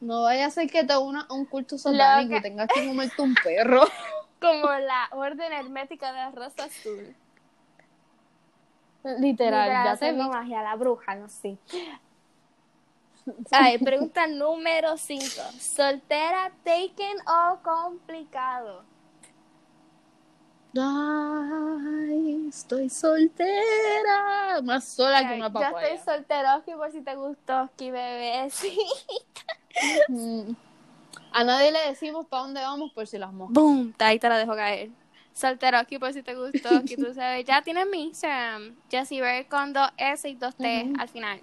[0.00, 2.38] No vaya a ser que te una un culto satánico Loca.
[2.38, 3.84] y tengas que comerte un perro.
[4.40, 7.14] como la orden hermética de la rosa azul.
[9.18, 10.18] Literal, ya te vi.
[10.18, 11.56] magia, la bruja, no sé.
[13.52, 15.24] Ay, pregunta número 5.
[15.58, 18.84] ¿Soltera, taken o complicado?
[20.74, 24.60] Ay, estoy soltera.
[24.62, 25.88] Más sola que una yo papaya.
[25.94, 28.48] estoy solteroski por si te gustó, bebé.
[28.50, 28.78] Sí.
[30.08, 30.52] Mm.
[31.32, 33.54] A nadie le decimos para dónde vamos por si las moscas.
[33.54, 34.90] Boom, ahí te la dejo caer.
[35.32, 37.44] Solteroski por si te gustó, que tú sabes.
[37.46, 38.76] Ya tienes mi Instagram.
[38.90, 41.40] Jessie Bear con dos S y dos T al final.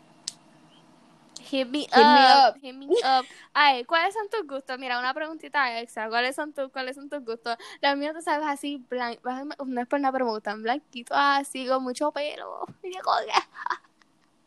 [1.40, 2.62] Hit me up, up.
[2.62, 3.26] hit me up.
[3.54, 4.78] Ay, ¿cuáles son tus gustos?
[4.78, 6.10] Mira, una preguntita extra.
[6.10, 7.58] ¿Cuáles son tus, cuáles son tus gustos?
[7.82, 9.18] Los míos, tú sabes, así, blan...
[9.66, 12.66] no es por nada, pero me gustan blanquitos, así, con mucho pelo.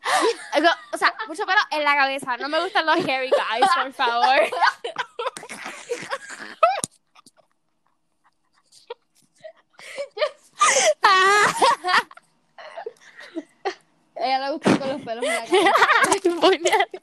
[0.93, 2.37] O sea, mucho pelo en la cabeza.
[2.37, 4.39] No me gustan los hairy guys, por favor.
[14.15, 15.71] A ella le gusta con los pelos en la cabeza.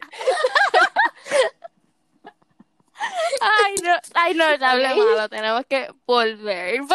[3.41, 4.97] Ay, no, ay, no, ya hablé Ok.
[4.99, 6.81] malo, tenemos que volver.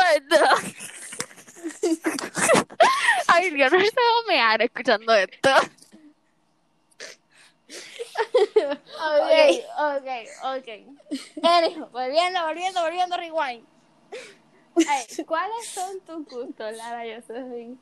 [3.28, 3.92] Ay, yo no sé
[4.28, 5.50] mear escuchando esto.
[8.56, 9.32] Ok,
[9.80, 10.08] ok,
[10.44, 10.68] ok.
[11.44, 13.66] Anyhow, volviendo, volviendo, volviendo, rewind.
[14.88, 17.78] Ay, ¿Cuáles son tus gustos, Lara Josephine?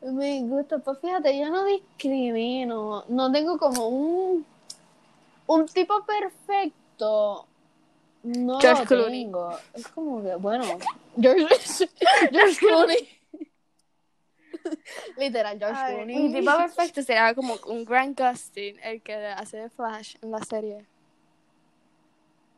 [0.00, 3.04] Mi gusto, pues fíjate, yo no discrimino.
[3.08, 4.46] No tengo como un,
[5.46, 7.46] un tipo perfecto.
[8.22, 9.24] No George lo Clooney.
[9.24, 9.50] tengo.
[9.74, 10.64] Es como que, bueno,
[11.20, 11.46] George,
[12.30, 13.08] George Clooney.
[15.16, 16.16] Literal, George Clooney.
[16.16, 20.42] Mi tipo perfecto sería como un Grant Gustin, el que hace de Flash en la
[20.44, 20.84] serie.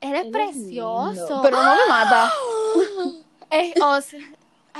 [0.01, 1.41] Él es precioso.
[1.43, 2.33] Pero no me mata.
[3.51, 4.21] Es- o sea,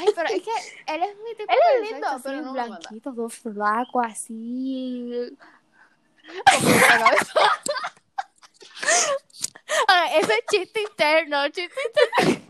[0.01, 0.51] ay, pero es que
[0.87, 2.79] él es mi tipo Él es lindo, así, pero no me mata.
[2.79, 5.37] blanquito, todo flaco, así.
[9.89, 11.81] Ay, ese es chiste interno, chiste
[12.19, 12.41] interno.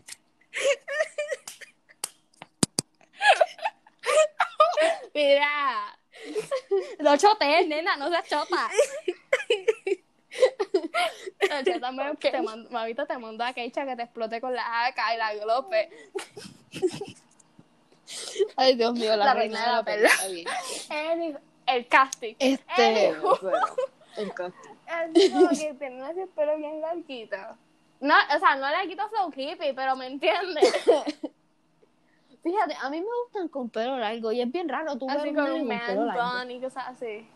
[5.14, 5.96] Mira.
[7.00, 8.68] No chotees, nena, no seas chota.
[11.48, 14.86] No, chota, me, te mando, mamita, te mando a Keisha que te explote con la
[14.86, 15.90] AK y la glope.
[18.60, 20.10] Ay, Dios mío, la, La reina, de la perla.
[20.90, 22.34] El, el casting.
[22.38, 23.38] Este, Anywho.
[23.40, 23.66] bueno,
[24.16, 24.70] el casting.
[25.14, 27.36] Es como que tiene ese pelo bien larguito.
[28.00, 30.72] No, o sea, no larguito flow hippie, pero me entiendes.
[32.42, 35.34] Fíjate, a mí me gustan con pelo largo y es bien raro tú ver Así
[35.34, 36.50] con un con pelo largo.
[36.50, 37.26] y cosas así.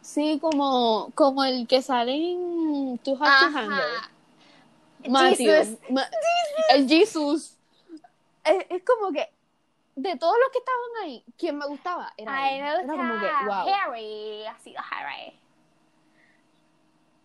[0.00, 3.84] Sí, como, como el que sale en Too Hot to Handle.
[5.08, 5.50] Matthew.
[5.50, 5.78] Jesus.
[5.90, 6.08] Ma-
[6.70, 7.56] el Jesus.
[8.44, 9.28] Es, es como que
[9.96, 12.64] de todos los que estaban ahí, quien me gustaba era Ay, él.
[12.64, 13.74] Era como que, wow.
[13.74, 14.46] Harry.
[14.46, 15.38] Ha sido Harry.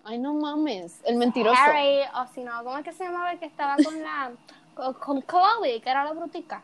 [0.04, 1.02] Ay, no mames.
[1.06, 1.60] El mentiroso.
[1.62, 4.32] Harry, o si no, ¿cómo es que se llamaba el que estaba con la.
[4.76, 6.64] con, con Chloe, que era la brutica?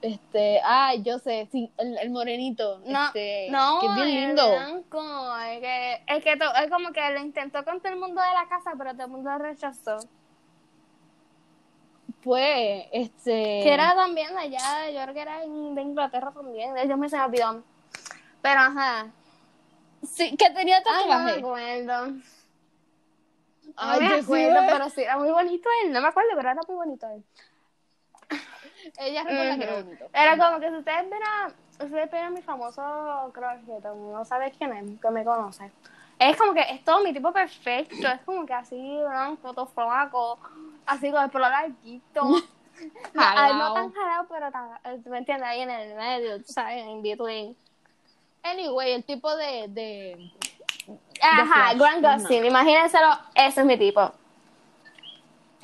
[0.00, 2.80] Este, ay, yo sé, sí, el, el morenito.
[2.86, 6.92] No, este, no, que es bien el blanco, el que, el que to- es como
[6.92, 9.98] que lo intentó con todo el mundo de la casa, pero todo el mundo rechazó.
[12.22, 13.60] Pues, este.
[13.62, 16.98] Que era también de allá, yo creo que era en- de Inglaterra también, de ellos
[16.98, 17.62] me se me olvidó.
[18.42, 19.06] Pero ajá.
[20.02, 21.38] Sí, que tenía Ay, no me tatuaje.
[21.38, 22.06] acuerdo.
[22.06, 22.22] No
[23.76, 24.70] Ay, me yo sí, acuerdo, ¿ves?
[24.72, 25.92] pero sí, era muy bonito él.
[25.92, 27.24] No me acuerdo, pero era muy bonito él.
[28.98, 30.10] Ella recuerda que era bonito.
[30.12, 34.24] Era como que si ustedes vieran, ustedes vieran mi famoso crush, que todo el mundo
[34.24, 35.70] sabe quién es, que me conoce.
[36.18, 38.76] Es como que es todo mi tipo perfecto, es como que así,
[39.06, 40.38] blanco, todo flaco,
[40.88, 42.22] así con el pelo larguito.
[43.12, 45.48] No, no tan jalado, pero tan, eh, ¿me entiendes?
[45.48, 47.56] Ahí en el medio, tú sabes, en between.
[48.44, 49.66] Anyway, el tipo de.
[49.66, 50.30] de...
[51.20, 52.16] Ajá, ajá.
[52.16, 54.00] Gustin, imagínenselo, ese es mi tipo.
[54.00, 54.12] Ah,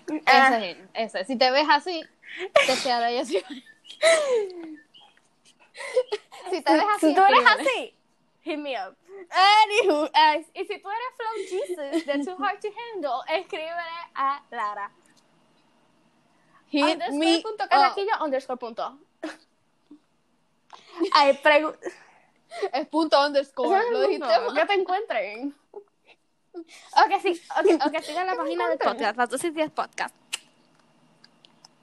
[0.07, 1.25] Ese es él, ese.
[1.25, 2.05] Si te ves así,
[2.67, 3.41] te quedará ahí así.
[6.51, 7.95] si te ves así, si tú eres así,
[8.43, 8.97] hit me up.
[9.31, 13.73] Anywho, eh, y si tú eres Flow Jesus de Too Hard to Handle, escríbele
[14.17, 14.91] a Lara.
[16.75, 18.99] Hit underscore me punto carraquillo underscore punto.
[21.13, 21.39] Ay,
[22.73, 23.91] Es punto underscore.
[23.91, 25.55] Lo dijiste que te encuentren.
[26.55, 30.15] Ok, sí, ok, ok, sigan la página del podcast, las 12 días podcast.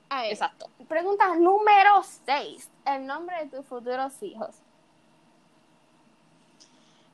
[0.09, 0.69] Ay, Exacto.
[0.87, 2.69] Pregunta número 6.
[2.85, 4.55] El nombre de tus futuros hijos.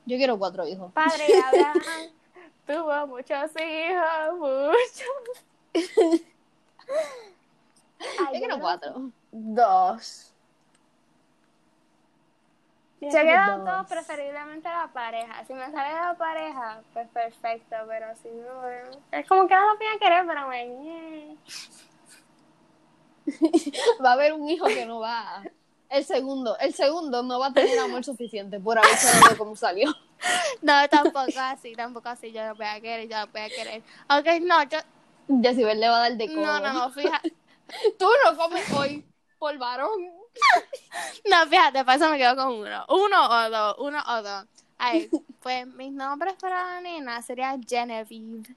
[0.04, 0.92] Yo quiero cuatro hijos.
[0.92, 2.10] Padre Abraham
[2.66, 4.74] tuvo muchos hijos,
[5.74, 6.22] muchos.
[8.00, 9.10] Ay, Yo quiero cuatro.
[9.32, 10.32] Dos.
[13.00, 13.74] Yo Se quedan dos.
[13.74, 15.44] todos preferiblemente la pareja.
[15.46, 19.60] Si me sale la pareja, pues perfecto, pero si no, eh, es como que no
[19.72, 21.36] lo voy a querer, pero me...
[24.04, 25.36] Va a haber un hijo que no va.
[25.38, 25.44] a-
[25.90, 29.94] El segundo, el segundo no va a tener amor suficiente por haber salido como salió.
[30.62, 33.82] No, tampoco así, tampoco así, yo lo voy a querer, yo lo voy a querer.
[34.10, 34.78] Ok, no, yo...
[35.42, 36.44] Jessibel le va a dar de codo.
[36.44, 37.32] No, no, no, fíjate.
[37.98, 39.04] Tú no comes hoy
[39.38, 39.90] por varón.
[41.28, 42.84] No, fíjate, para eso me quedo con uno.
[42.88, 44.46] Uno o dos, uno o dos.
[44.78, 45.08] Ay,
[45.42, 48.54] pues mis nombres para la nena sería Genevieve.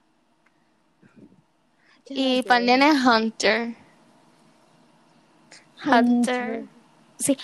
[2.08, 3.74] Y para el nene Hunter.
[5.84, 6.64] Hunter.
[7.18, 7.36] Sí,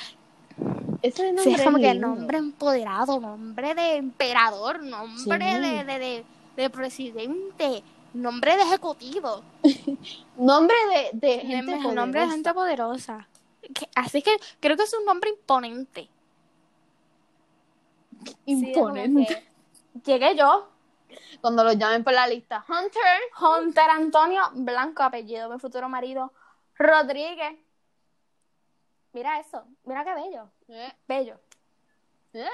[1.02, 2.08] Ese nombre sí, es como que lindo.
[2.08, 5.60] nombre empoderado, nombre de emperador, nombre Sí.
[5.60, 6.26] de, de, de,
[6.56, 7.82] de presidente,
[8.14, 9.42] nombre de ejecutivo.
[10.36, 12.32] Nombre de, de gente Nombre- nombre de poderosa.
[12.34, 13.28] gente poderosa.
[13.74, 16.08] Que- Así que creo que es un nombre imponente.
[18.46, 19.46] Imponente.
[20.04, 20.68] Llegué yo,
[21.40, 22.64] Cuando lo llamen por la lista.
[22.68, 23.20] Hunter.
[23.40, 26.32] Hunter Antonio Blanco, apellido, mi futuro marido,
[26.76, 27.58] Rodríguez.
[29.12, 31.40] Mira eso, mira qué bello, Eh, bello.
[32.34, 32.46] eh.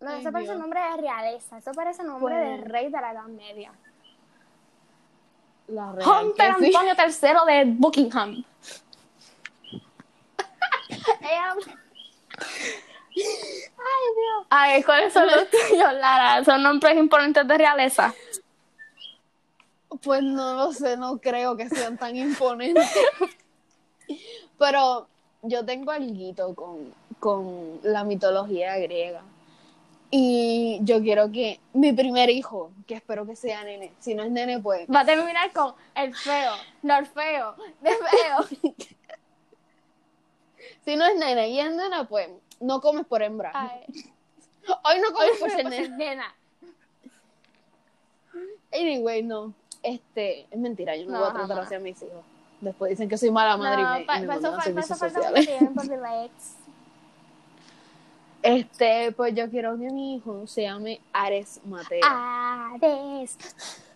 [0.00, 0.60] No, Ay, eso parece Dios.
[0.60, 3.72] nombre de realeza, eso parece nombre de Pues- rey de la Edad Media.
[5.68, 6.76] La real Hunter que sí.
[6.76, 6.94] Antonio
[7.48, 8.44] III de Buckingham.
[11.20, 11.54] Ella-
[13.18, 14.46] Ay, Dios.
[14.50, 16.44] Ay, ¿cuáles son los tuyos, Lara?
[16.44, 18.14] Son nombres imponentes de realeza.
[20.02, 22.86] Pues no lo sé, no creo que sean tan imponentes.
[24.58, 25.08] Pero
[25.42, 29.22] yo tengo algo con, con la mitología griega.
[30.18, 34.30] Y yo quiero que mi primer hijo, que espero que sea nene, si no es
[34.30, 36.52] nene, pues Va a terminar con el feo,
[36.82, 38.72] no el feo, de feo.
[40.86, 43.50] si no es nene y es nena, pues no comes por hembra.
[43.52, 43.84] Ay,
[44.84, 45.96] Hoy no comes por ser nena.
[45.98, 46.34] nena.
[48.72, 49.52] Anyway, no.
[49.82, 52.24] Este, es mentira, yo no, No, voy a tratar así a mis hijos.
[52.62, 55.42] Después dicen que soy mala madre y me, y me mandan a servicios falta mucho
[55.42, 56.40] sociales.
[58.46, 62.00] Este, pues yo quiero que mi hijo se llame Ares Mateo.
[62.04, 63.36] Ares.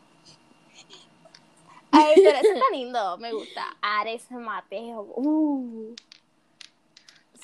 [1.93, 3.65] Ay, pero eso está lindo, me gusta.
[3.81, 5.03] Ares Mateo.
[5.17, 5.95] Uh.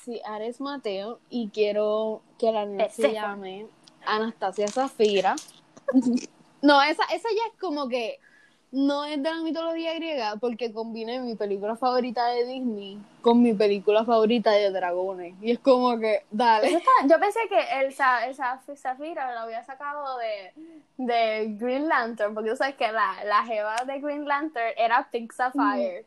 [0.03, 1.19] Sí, Ares Mateo.
[1.29, 3.67] Y quiero que la niña se llame
[4.05, 5.35] Anastasia Zafira.
[6.61, 8.19] no, esa, esa ya es como que
[8.71, 13.53] no es de la mitología griega porque combiné mi película favorita de Disney con mi
[13.53, 15.35] película favorita de dragones.
[15.41, 16.67] Y es como que, dale.
[16.73, 17.95] está- yo pensé que el,
[18.27, 20.53] el Zafira lo había sacado de,
[20.97, 25.31] de Green Lantern, porque tú sabes que la, la jeva de Green Lantern era Pink
[25.31, 26.05] Sapphire.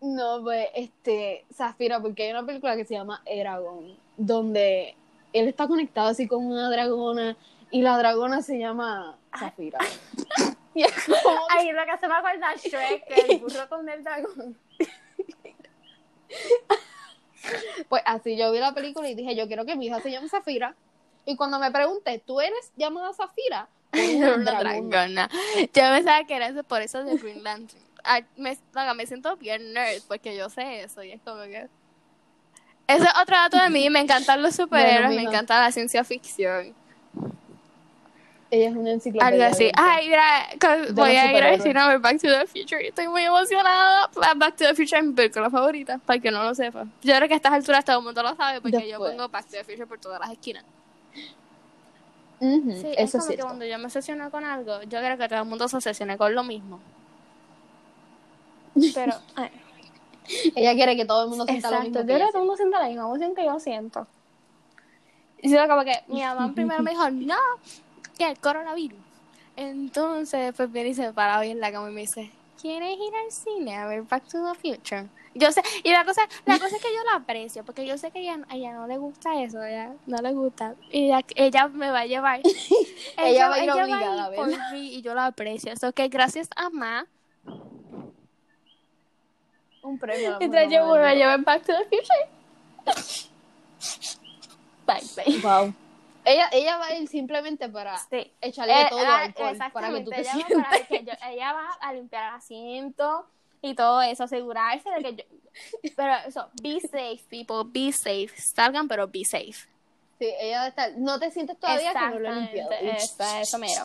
[0.00, 4.96] No, pues, este, Zafira, porque hay una película que se llama Eragon, donde
[5.32, 7.36] él está conectado así con una dragona
[7.70, 9.78] y la dragona se llama Zafira.
[10.74, 14.02] y es como, Ay, lo que se me acuerda es Shrek, el burro con el
[14.02, 14.58] dragón.
[17.88, 20.28] pues así yo vi la película y dije, yo quiero que mi hija se llame
[20.28, 20.74] Zafira.
[21.26, 23.68] Y cuando me pregunté, ¿tú eres llamada Zafira?
[23.92, 25.28] Era una dragona.
[25.56, 27.82] Yo pensaba que era eso por eso de Green Lantern.
[28.02, 28.56] Ay, me,
[29.06, 31.68] siento bien nerd porque yo sé eso y es como que...
[32.86, 36.02] Ese es otro dato de mí, me encantan los superhéroes, Bueno, me encanta la ciencia
[36.02, 36.74] ficción.
[38.52, 39.46] Ella es una enciclopedia.
[39.46, 39.70] Algo así.
[39.76, 40.48] Ay, mira,
[40.92, 44.10] voy a ir a decir a ver Back to the Future estoy muy emocionada.
[44.36, 46.84] Back to the Future es mi película favorita, para que no lo sepa.
[47.02, 49.44] Yo creo que a estas alturas todo el mundo lo sabe porque yo pongo Back
[49.46, 50.64] to the Future por todas las esquinas.
[52.40, 53.46] Ujú, Sí, es eso es como que cierto.
[53.46, 56.34] cuando yo me obsesiono con algo, yo creo que todo el mundo se obsesione con
[56.34, 56.80] lo mismo.
[58.94, 59.50] Pero, ay,
[60.56, 62.00] Ella quiere que todo el mundo sienta lo exacto, mismo.
[62.00, 64.06] yo que creo que todo el mundo sienta la misma emoción que yo siento.
[65.42, 67.36] Y yo como que mi mamá primero me dijo, no,
[68.28, 68.98] el coronavirus.
[69.56, 72.30] Entonces, pues viene y se para hoy en la cama y me dice,
[72.60, 75.08] ¿quieres ir al cine a ver Back to the Future?
[75.34, 78.10] Yo sé, y la cosa, la cosa es que yo la aprecio, porque yo sé
[78.10, 80.74] que ella, a ella no le gusta eso, a ella no le gusta.
[80.90, 82.40] Y ella, ella me va a llevar.
[83.16, 84.72] Ella va a ir obligada, por ¿verdad?
[84.72, 85.72] mí y yo la aprecio.
[85.72, 87.06] Eso que gracias a Ma,
[89.82, 90.32] Un premio.
[90.36, 92.28] a entonces yo me voy a llevar Back to the Future.
[94.86, 95.38] Bye, bye.
[95.42, 95.74] Wow.
[96.24, 98.32] Ella, ella va a ir simplemente para Sí.
[98.40, 101.52] echarle Eh, todo ah, alcohol para que tú te ella va, para que yo- ella
[101.52, 103.26] va a limpiar el asiento
[103.62, 105.24] y todo eso, asegurarse de que yo...
[105.96, 108.30] Pero eso, be safe, people, be safe.
[108.36, 109.68] Salgan, pero be safe.
[110.18, 110.92] Sí, ella va a estar.
[110.98, 112.96] No te sientes todavía que no lo he Exactamente, limpiado.
[112.96, 113.84] Eso, eso mero.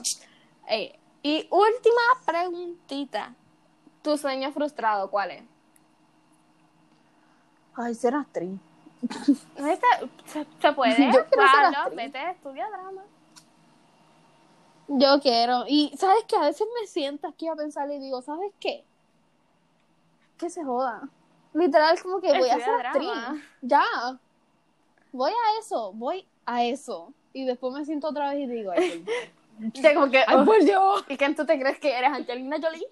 [0.68, 3.34] Eh, y última preguntita.
[4.04, 5.44] ¿Tu sueño frustrado cuál es?
[7.76, 8.60] Ay, ser actriz.
[10.26, 11.12] ¿Se, se puede?
[11.12, 11.96] Yo actriz.
[11.96, 13.04] vete, estudia drama.
[14.88, 15.66] Yo quiero.
[15.68, 18.84] Y sabes que a veces me siento aquí a pensar y digo, ¿sabes qué?
[20.38, 21.10] Que se joda.
[21.54, 23.44] Literal, como que voy a Estudia ser actriz.
[23.62, 23.84] Ya.
[25.12, 27.14] Voy a eso, voy a eso.
[27.34, 29.06] Y después me siento otra vez y digo, ay,
[29.94, 31.06] como que, Ay, oh, por Dios.
[31.08, 32.88] ¿Y quién tú te crees que eres Angelina Jolie?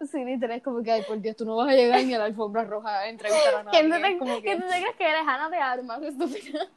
[0.00, 2.24] Sí, literal, como que, ay, por Dios, tú no vas a llegar ni a la
[2.24, 3.78] alfombra roja a entrevistar a nadie.
[3.80, 6.68] ¿Quién tú te, como que- quién tú te crees que eres Ana de Armas, estúpida?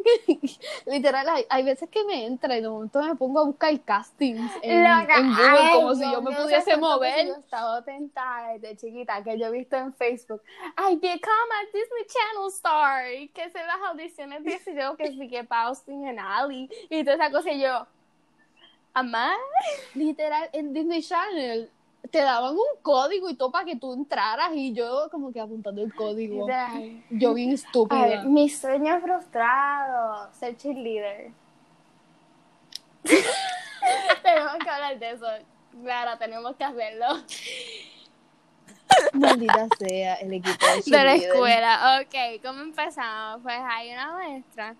[0.86, 4.50] Literal, hay, hay veces que me entra y de momento me pongo a buscar castings
[4.62, 7.26] en, Loca, en Google ay, como si yo me pudiese ¿sabes cuántas mover.
[7.26, 10.42] Yo estaba tentada desde chiquita que yo he visto en Facebook.
[10.76, 13.12] Ay, become a Disney Channel star.
[13.12, 16.70] Y que se las audiciones de ese yo que sí que para Austin en Ali.
[16.88, 17.86] Y toda esa cosa y yo.
[18.94, 19.32] ¿Amá?
[19.94, 21.70] Literal, en Disney Channel
[22.10, 25.82] te daban un código y todo para que tú entraras y yo como que apuntando
[25.82, 26.46] el código.
[26.46, 27.02] Literal.
[27.10, 28.06] Yo bien A estúpida.
[28.06, 31.30] ver, mi sueño frustrado, ser cheerleader.
[34.22, 35.26] tenemos que hablar de eso.
[35.82, 37.06] Claro, tenemos que hacerlo.
[39.12, 42.00] Maldita sea el equipo de, de la escuela.
[42.00, 43.40] Ok, ¿cómo empezamos?
[43.42, 44.74] Pues hay una maestra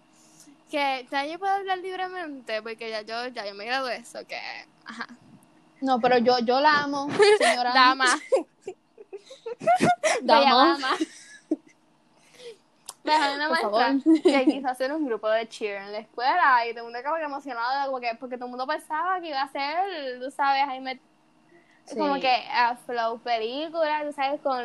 [0.71, 4.39] que ya yo puedo hablar libremente porque ya yo, ya yo me gradué eso, que
[4.85, 5.07] ajá.
[5.81, 7.73] No, pero yo, yo la amo, señora.
[7.73, 8.05] Dama.
[10.23, 10.79] Dama.
[10.79, 10.97] Dama.
[13.03, 16.75] Pues hay una maestra que quiso hacer un grupo de cheer en la escuela y
[16.75, 20.21] todo el mundo que emocionado porque, porque todo el mundo pensaba que iba a ser,
[20.21, 21.01] tú sabes, ahí me
[21.85, 21.99] Sí.
[21.99, 24.65] como que a flow película, tú sabes, con,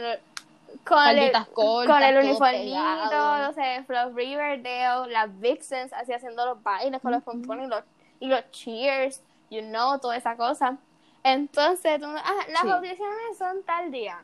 [0.84, 6.62] con el, cortas, con el uniformito, no sé, Flow Riverdale, las Vixens, así haciendo los
[6.62, 7.84] bailes con los pompones y los,
[8.20, 10.78] y los cheers, you know, toda esa cosa.
[11.26, 12.70] Entonces, mundo, ah, las Sí.
[12.70, 14.24] audiciones son tal día.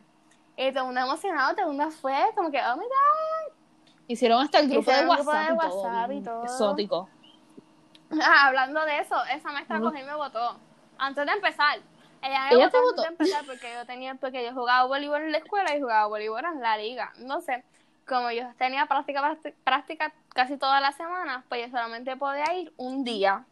[0.56, 3.54] Y todo mundo emocionado, todo mundo fue como que, oh my god.
[4.08, 6.44] Hicieron hasta el grupo, de, grupo WhatsApp de y todo, WhatsApp y bien todo.
[6.44, 7.10] Exótico.
[8.22, 9.86] Ah, hablando de eso, esa maestra Ujú.
[9.88, 10.60] cogió y me votó.
[11.00, 11.80] Antes de empezar.
[12.22, 13.02] Ella me ¿Ella votó te antes votó?
[13.02, 16.46] de empezar porque yo tenía, porque yo jugaba voleibol en la escuela y jugaba voleibol
[16.46, 17.12] en la liga.
[17.18, 17.64] No sé,
[18.06, 22.72] como yo tenía práctica, práctica, práctica casi todas las semanas, pues yo solamente podía ir
[22.78, 23.46] un día.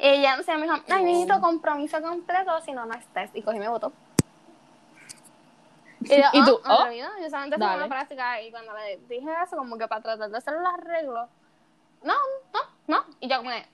[0.00, 3.30] Y ella no sé, me dijo, ay, necesito compromiso completo, si no, no estés.
[3.34, 3.92] Y cogí y me votó.
[6.02, 6.58] Y yo, ¿Y tú?
[6.64, 10.00] ah, Oh, yo solamente fui una práctica y cuando le dije eso, como que para
[10.00, 11.28] tratar de hacer los arreglos,
[12.02, 12.14] no,
[12.54, 13.04] no, no.
[13.20, 13.66] Y yo como, que,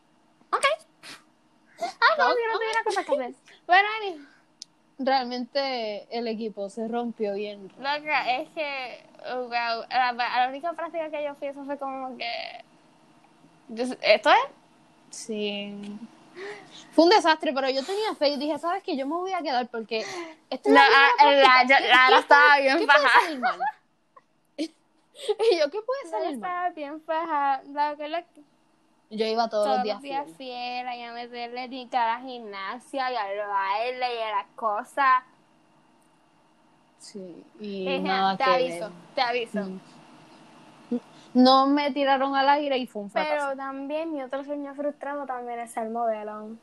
[0.50, 0.64] ok.
[1.80, 3.34] Ah, no, si no tuviera cosas que hacer.
[3.68, 4.26] Bueno, Ani,
[4.98, 7.70] Realmente el equipo se rompió bien.
[7.78, 12.64] loca, es que, wow, la, única práctica que yo fui, eso fue como que...
[13.68, 14.38] yo- ¿Esto es?
[15.10, 15.98] Sí.
[16.93, 18.97] Fue un desastre, pero yo tenía fe y dije, ¿sabes qué?
[18.97, 20.05] Yo me voy a quedar porque...
[20.51, 23.20] Esto La, la la, la, estaba bien ¿Qué puede faja.
[23.20, 23.61] salir mal?
[24.57, 26.51] y yo, ¿qué puede La salir mal?
[26.51, 27.62] estaba bien faja.
[27.72, 28.41] La que
[29.11, 30.03] Yo iba todos, todos los días.
[30.03, 30.87] días fiel.
[30.89, 35.22] a meterle que a la gimnasia y al baile y a las cosas.
[36.99, 38.93] Sí, y nada te que aviso, ver.
[39.14, 39.61] te aviso.
[39.61, 39.80] Mm.
[41.37, 43.34] No me tiraron al aire y fue un fracaso.
[43.49, 46.57] Pero también mi otro sueño frustrado también es ser modelo.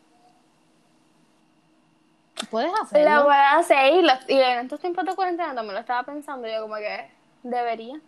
[2.50, 3.24] Puedes Lo hacerlo.
[3.26, 6.48] voy a hacer y, los- y en estos tiempos de cuarentena también lo estaba pensando.
[6.48, 7.08] Yo como que
[7.44, 8.02] debería.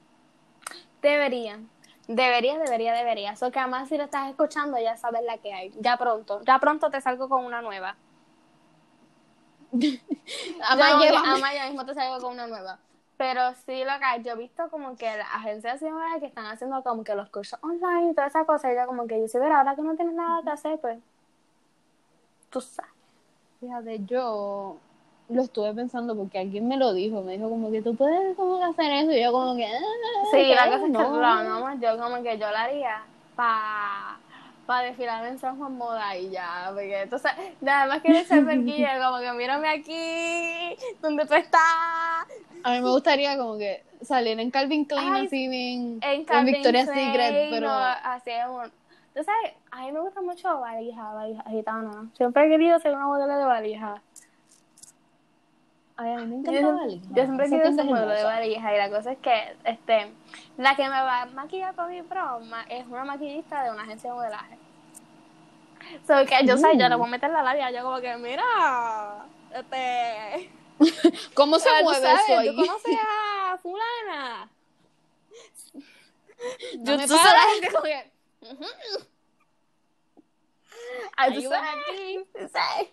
[1.03, 1.59] Debería.
[2.07, 3.31] Debería, debería, debería.
[3.33, 5.71] Eso que además si lo estás escuchando ya sabes la que hay.
[5.79, 6.41] Ya pronto.
[6.45, 7.95] Ya pronto te salgo con una nueva.
[9.71, 9.85] Yo
[11.67, 12.79] mismo te salgo con una nueva.
[13.17, 16.83] Pero sí, lo que yo he visto como que las agencias ahora que están haciendo
[16.83, 19.37] como que los cursos online y toda esa cosa, y yo como que yo sí,
[19.39, 20.99] pero ahora que no tienes nada que hacer, pues
[22.49, 22.91] tú sabes.
[23.61, 24.77] Fíjate, yo
[25.29, 27.21] lo estuve pensando porque alguien me lo dijo.
[27.21, 29.11] Me dijo como que tú puedes como que hacer eso.
[29.11, 29.65] Y yo como que...
[29.65, 29.79] ah,
[30.31, 31.19] Sí, la cosa es que No.
[31.21, 33.03] no, no, más yo como que yo la haría
[33.35, 34.17] para
[34.65, 38.99] pa desfilar en San Juan Moda y ya, porque entonces nada más quiero ser verguilla,
[39.05, 41.61] como que mírame aquí, donde tú estás,
[42.63, 45.99] A mí me gustaría como que salir en Calvin Klein Ay, así bien...
[46.01, 47.69] en en Victoria's Secret, pero...
[47.71, 48.71] así en un...
[49.13, 52.09] Sabes, a mí me gusta mucho valija, valija gitana.
[52.17, 54.01] Siempre he querido ser una modelo de valija.
[55.97, 58.89] Ay, a mí me Yo, encanta yo siempre tienda ser modelo de valija y la
[58.89, 60.13] cosa es que este,
[60.57, 64.09] la que me va a maquillar para mi broma es una maquillista de una agencia
[64.09, 64.57] de modelaje.
[66.05, 69.25] So que yo, sé, yo le voy a meter la labia, yo como que, mira,
[69.53, 70.51] este...
[71.33, 72.51] ¿Cómo se tú mueve eso?
[72.51, 74.49] ¿Tú conoces a fulana?
[76.79, 78.11] No yo, me tú sabes, como que...
[78.41, 78.65] ujú.
[81.15, 81.49] Ay, tú
[82.51, 82.89] sabes.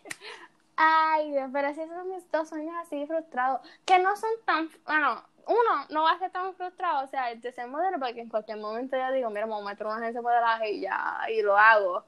[0.85, 5.87] Ay, pero sí son mis dos sueños así frustrados, que no son tan, bueno, uno
[5.91, 8.59] no va a ser tan frustrado, o sea, el de ser modelo, porque en cualquier
[8.59, 11.41] momento yo digo, mira, me voy a meter una agencia de modelaje y ya, y
[11.43, 12.05] lo hago.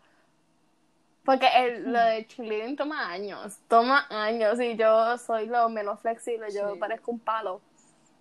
[1.25, 6.53] Porque el, lo de cheerleading toma años, toma años, y yo soy lo menos flexible,
[6.53, 6.79] yo Sí.
[6.81, 7.61] parezco un palo.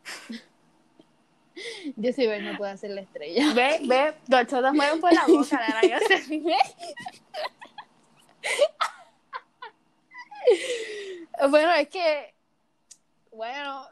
[2.00, 3.54] Jessie Bell no puede hacer la estrella.
[3.56, 6.58] Ve, ve, dos chotas mueven por la boca, nena, yo sé, ve.
[11.50, 12.34] Bueno, es que...
[13.32, 13.88] Bueno...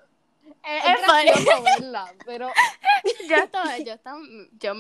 [0.64, 2.48] Es, Es es gracioso verla, pero
[3.30, 4.72] Yo estoy, yo estoy, yo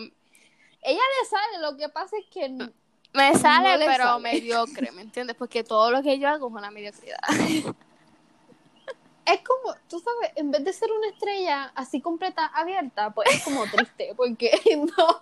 [0.83, 4.19] ella le sale, lo que pasa es que me sale, No pero sale.
[4.33, 5.35] mediocre, ¿me entiendes?
[5.35, 7.19] Porque todo lo que yo hago es una mediocridad.
[9.25, 13.43] es como, tú sabes, en vez de ser una estrella así completa, abierta, pues es
[13.43, 15.21] como triste, porque no,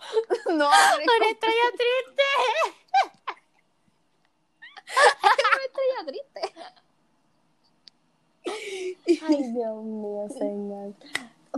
[0.56, 2.24] no abre Una como- estrella triste.
[4.88, 4.91] es
[5.24, 6.41] una estrella triste.
[9.30, 10.93] Ay, Dios mío, señor.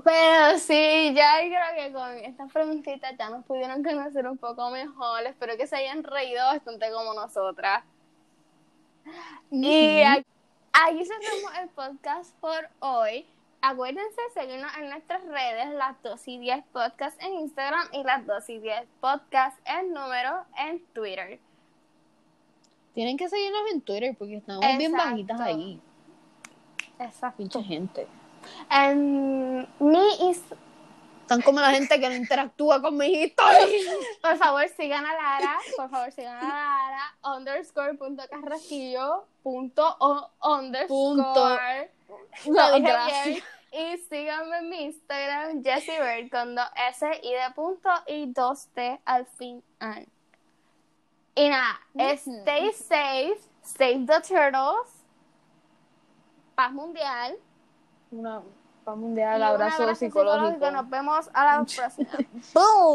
[0.03, 5.23] Pero sí, ya creo que con estas preguntitas ya nos pudieron conocer un poco mejor.
[5.25, 7.83] Espero que se hayan reído bastante como nosotras.
[9.51, 10.25] Y aquí,
[10.71, 13.25] aquí cerramos el podcast por hoy.
[13.61, 18.25] Acuérdense de seguirnos en nuestras redes, las 2 y 10 podcast en Instagram y las
[18.25, 21.39] 2 y 10 podcast en número en Twitter.
[22.93, 25.81] Tienen que seguirnos en Twitter porque estamos bien bajitas ahí.
[27.03, 27.37] Exacto.
[27.37, 28.07] Pinche gente.
[28.69, 30.59] En mi Instagram.
[31.21, 33.69] Están como la gente que no interactúa con mis historias.
[34.21, 35.59] Por favor, sigan a Lara.
[35.77, 37.37] Por favor, sigan a Lara.
[37.37, 41.89] Underscore punto carrasquillo punto o- underscore.
[42.47, 43.43] Lo No, gracias.
[43.71, 48.99] Y síganme en mi Instagram, Jessie con dos S y de punto y dos T
[49.05, 50.05] al final.
[51.35, 55.00] Y nada, stay safe, save the turtles,
[56.61, 57.35] paz mundial.
[58.11, 58.41] Una
[58.85, 60.69] paz mundial, y un abrazo, psicológico.
[60.71, 62.09] Nos vemos a la próxima.
[62.53, 62.89] Boom.